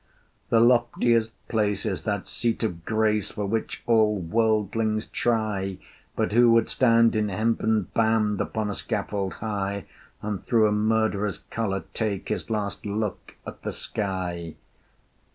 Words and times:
The 0.49 0.59
loftiest 0.59 1.33
place 1.47 1.85
is 1.85 2.01
that 2.05 2.27
seat 2.27 2.63
of 2.63 2.85
grace 2.85 3.29
For 3.29 3.45
which 3.45 3.83
all 3.85 4.17
worldlings 4.17 5.05
try: 5.05 5.77
But 6.15 6.31
who 6.31 6.49
would 6.53 6.69
stand 6.69 7.15
in 7.15 7.29
hempen 7.29 7.83
band 7.93 8.41
Upon 8.41 8.71
a 8.71 8.73
scaffold 8.73 9.33
high, 9.33 9.85
And 10.23 10.43
through 10.43 10.65
a 10.65 10.71
murderer's 10.71 11.37
collar 11.51 11.83
take 11.93 12.29
His 12.29 12.49
last 12.49 12.83
look 12.83 13.35
at 13.45 13.61
the 13.61 13.71
sky? 13.71 14.55